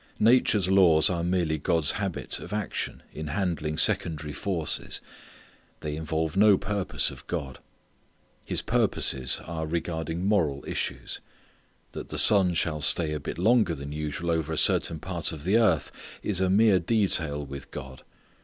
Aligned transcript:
Nature's 0.17 0.67
laws 0.67 1.11
are 1.11 1.23
merely 1.23 1.59
God's 1.59 1.91
habit 1.91 2.39
of 2.39 2.51
action 2.51 3.03
in 3.13 3.27
handling 3.27 3.77
secondary 3.77 4.33
forces. 4.33 4.99
They 5.81 5.95
involve 5.95 6.35
no 6.35 6.57
purpose 6.57 7.11
of 7.11 7.27
God. 7.27 7.59
His 8.43 8.63
purposes 8.63 9.39
are 9.45 9.67
regarding 9.67 10.25
moral 10.25 10.63
issues. 10.67 11.19
That 11.91 12.09
the 12.09 12.17
sun 12.17 12.55
shall 12.55 12.81
stay 12.81 13.13
a 13.13 13.19
bit 13.19 13.37
longer 13.37 13.75
than 13.75 13.91
usual 13.91 14.31
over 14.31 14.51
a 14.51 14.57
certain 14.57 14.99
part 14.99 15.31
of 15.31 15.43
the 15.43 15.57
earth 15.59 15.91
is 16.23 16.41
a 16.41 16.49
mere 16.49 16.79
detail 16.79 17.45
with 17.45 17.69
God. 17.69 18.01